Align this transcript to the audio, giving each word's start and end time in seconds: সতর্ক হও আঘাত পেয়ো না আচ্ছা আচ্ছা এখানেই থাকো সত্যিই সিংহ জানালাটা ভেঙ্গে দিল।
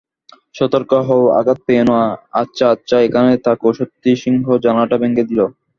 সতর্ক 0.55 0.91
হও 1.07 1.23
আঘাত 1.39 1.59
পেয়ো 1.67 1.83
না 1.89 1.99
আচ্ছা 2.41 2.65
আচ্ছা 2.73 2.95
এখানেই 3.07 3.39
থাকো 3.45 3.67
সত্যিই 3.77 4.21
সিংহ 4.23 4.45
জানালাটা 4.63 4.97
ভেঙ্গে 5.01 5.23
দিল। 5.29 5.41